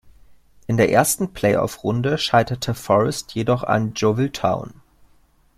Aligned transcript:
In 0.65 0.77
der 0.77 0.89
ersten 0.91 1.31
Play-Off-Runde 1.31 2.17
scheiterte 2.17 2.73
Forest 2.73 3.35
jedoch 3.35 3.61
an 3.61 3.93
Yeovil 3.95 4.31
Town. 4.31 4.73